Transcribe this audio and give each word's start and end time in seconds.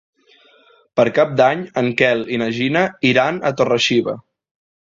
Per 0.99 1.05
Cap 1.17 1.35
d'Any 1.41 1.61
en 1.83 1.91
Quel 2.01 2.25
i 2.37 2.41
na 2.45 2.49
Gina 2.61 2.85
iran 3.13 3.41
a 3.51 3.55
Torre-xiva. 3.61 4.21